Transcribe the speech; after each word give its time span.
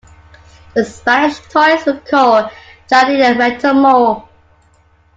The 0.73 0.83
Spanish 0.83 1.37
toys 1.49 1.85
were 1.85 1.99
called 1.99 2.49
Jadali-Metamol. 2.91 4.27